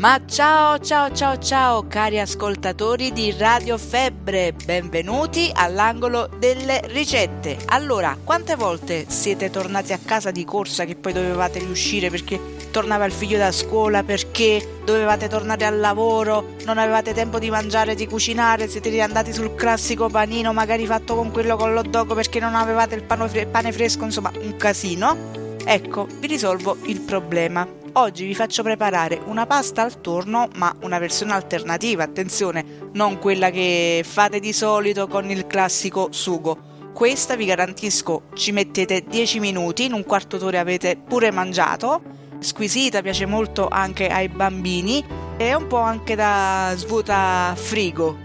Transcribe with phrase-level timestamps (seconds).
[0.00, 7.58] Ma ciao ciao ciao ciao cari ascoltatori di Radio Febbre, benvenuti all'angolo delle ricette.
[7.66, 13.04] Allora, quante volte siete tornati a casa di corsa che poi dovevate riuscire perché tornava
[13.04, 18.06] il figlio da scuola, perché dovevate tornare al lavoro, non avevate tempo di mangiare, di
[18.06, 22.54] cucinare, siete riandati sul classico panino magari fatto con quello con l'hot dog perché non
[22.54, 25.58] avevate il pane fresco, insomma un casino?
[25.62, 27.79] Ecco, vi risolvo il problema.
[27.94, 33.50] Oggi vi faccio preparare una pasta al torno, ma una versione alternativa, attenzione, non quella
[33.50, 36.68] che fate di solito con il classico sugo.
[36.94, 42.00] Questa vi garantisco ci mettete 10 minuti, in un quarto d'ora avete pure mangiato.
[42.38, 45.04] Squisita, piace molto anche ai bambini
[45.36, 48.16] e un po' anche da svuota frigo.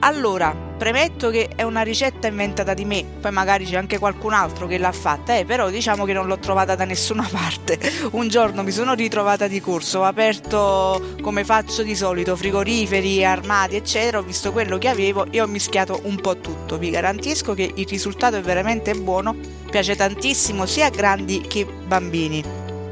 [0.00, 4.66] Allora, premetto che è una ricetta inventata di me, poi magari c'è anche qualcun altro
[4.66, 7.78] che l'ha fatta, eh, però diciamo che non l'ho trovata da nessuna parte.
[8.12, 13.76] Un giorno mi sono ritrovata di corso, ho aperto come faccio di solito frigoriferi, armadi,
[13.76, 16.78] eccetera, ho visto quello che avevo e ho mischiato un po' tutto.
[16.78, 19.36] Vi garantisco che il risultato è veramente buono,
[19.70, 22.42] piace tantissimo sia a grandi che bambini.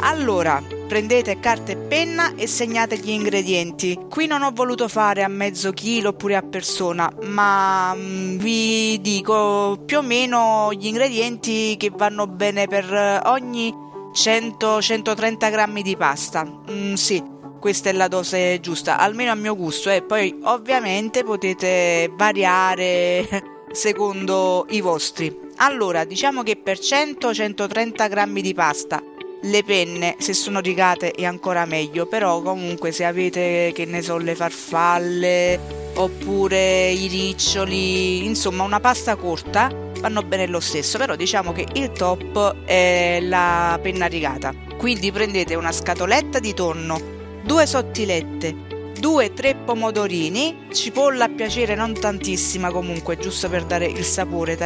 [0.00, 3.98] Allora, Prendete carta e penna e segnate gli ingredienti.
[4.08, 9.82] Qui non ho voluto fare a mezzo chilo oppure a persona, ma mm, vi dico
[9.84, 13.74] più o meno gli ingredienti che vanno bene per ogni
[14.14, 16.46] 100-130 grammi di pasta.
[16.70, 17.20] Mm, sì,
[17.58, 19.90] questa è la dose giusta, almeno a mio gusto.
[19.90, 23.26] E poi ovviamente potete variare
[23.72, 25.36] secondo i vostri.
[25.56, 29.02] Allora, diciamo che per 100-130 grammi di pasta
[29.42, 34.16] le penne, se sono rigate è ancora meglio, però comunque se avete, che ne so,
[34.16, 39.70] le farfalle oppure i riccioli, insomma una pasta corta,
[40.00, 44.54] vanno bene lo stesso, però diciamo che il top è la penna rigata.
[44.76, 47.00] Quindi prendete una scatoletta di tonno,
[47.44, 48.54] due sottilette,
[49.00, 54.56] 2-3 pomodorini, cipolla a piacere non tantissima comunque, giusto per dare il sapore,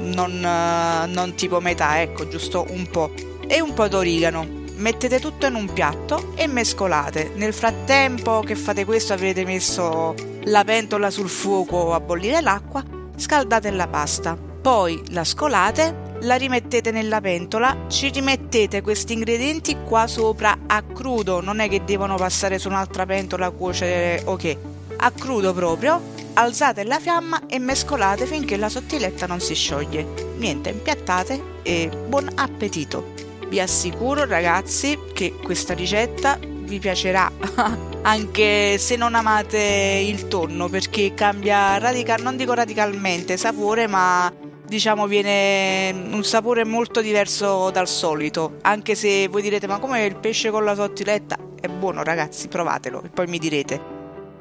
[0.00, 3.12] non, non tipo metà, ecco, giusto un po'
[3.48, 4.46] e un po' d'origano.
[4.76, 7.32] Mettete tutto in un piatto e mescolate.
[7.34, 10.14] Nel frattempo che fate questo avrete messo
[10.44, 12.84] la pentola sul fuoco a bollire l'acqua,
[13.16, 14.36] scaldate la pasta.
[14.60, 21.40] Poi la scolate, la rimettete nella pentola, ci rimettete questi ingredienti qua sopra a crudo,
[21.40, 24.56] non è che devono passare su un'altra pentola a cuocere, ok,
[24.98, 26.00] a crudo proprio,
[26.34, 30.06] alzate la fiamma e mescolate finché la sottiletta non si scioglie.
[30.36, 33.27] Niente, impiattate e buon appetito!
[33.48, 37.30] Vi assicuro ragazzi che questa ricetta vi piacerà.
[38.02, 44.32] Anche se non amate il tonno perché cambia radical non dico radicalmente sapore ma
[44.66, 48.56] diciamo viene un sapore molto diverso dal solito.
[48.62, 53.02] Anche se voi direte ma come il pesce con la sottiletta è buono ragazzi provatelo
[53.02, 53.97] e poi mi direte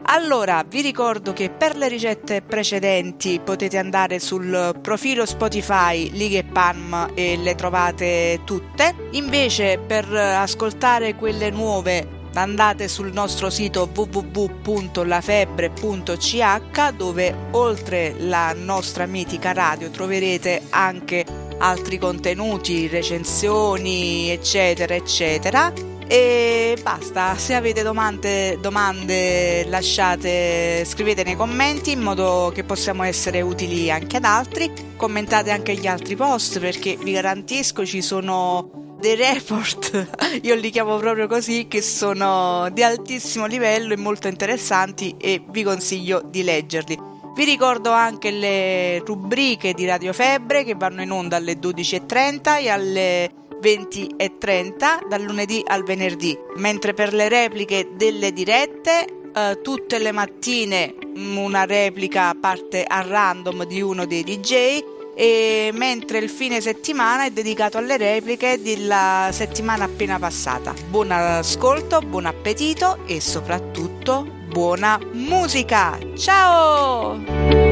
[0.09, 7.11] allora, vi ricordo che per le ricette precedenti potete andare sul profilo Spotify Lighe Palm
[7.13, 8.95] e le trovate tutte.
[9.11, 19.51] Invece, per ascoltare quelle nuove andate sul nostro sito www.lafebbre.ch dove oltre la nostra mitica
[19.53, 21.25] radio troverete anche
[21.57, 31.91] altri contenuti, recensioni, eccetera, eccetera e basta, se avete domande, domande lasciate, scrivete nei commenti
[31.91, 34.71] in modo che possiamo essere utili anche ad altri.
[34.95, 40.07] Commentate anche gli altri post perché vi garantisco ci sono dei report,
[40.41, 45.63] io li chiamo proprio così, che sono di altissimo livello e molto interessanti e vi
[45.63, 46.97] consiglio di leggerli.
[47.35, 52.69] Vi ricordo anche le rubriche di Radio Febbre che vanno in onda alle 12.30 e
[52.69, 59.59] alle 20 e 30 dal lunedì al venerdì, mentre per le repliche delle dirette eh,
[59.61, 66.29] tutte le mattine una replica parte a random di uno dei DJ e mentre il
[66.29, 70.73] fine settimana è dedicato alle repliche della settimana appena passata.
[70.89, 75.97] Buon ascolto, buon appetito e soprattutto buona musica.
[76.15, 77.66] Ciao!